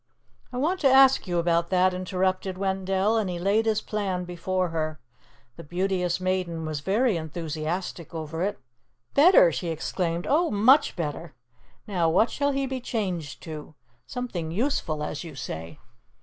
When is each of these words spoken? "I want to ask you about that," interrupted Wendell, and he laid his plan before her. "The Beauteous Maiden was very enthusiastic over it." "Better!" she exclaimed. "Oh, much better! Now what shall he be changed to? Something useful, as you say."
"I 0.51 0.57
want 0.57 0.79
to 0.79 0.87
ask 0.87 1.27
you 1.27 1.37
about 1.37 1.69
that," 1.69 1.93
interrupted 1.93 2.57
Wendell, 2.57 3.17
and 3.17 3.29
he 3.29 3.37
laid 3.37 3.67
his 3.67 3.81
plan 3.81 4.23
before 4.25 4.69
her. 4.69 4.99
"The 5.57 5.63
Beauteous 5.63 6.19
Maiden 6.19 6.65
was 6.65 6.79
very 6.79 7.17
enthusiastic 7.17 8.11
over 8.11 8.41
it." 8.41 8.57
"Better!" 9.13 9.51
she 9.51 9.67
exclaimed. 9.67 10.25
"Oh, 10.27 10.49
much 10.49 10.95
better! 10.95 11.35
Now 11.85 12.09
what 12.09 12.31
shall 12.31 12.49
he 12.49 12.65
be 12.65 12.81
changed 12.81 13.43
to? 13.43 13.75
Something 14.07 14.49
useful, 14.49 15.03
as 15.03 15.23
you 15.23 15.35
say." 15.35 15.77